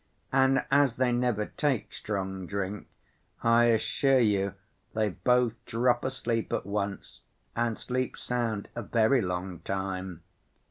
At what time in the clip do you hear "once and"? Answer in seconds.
6.65-7.77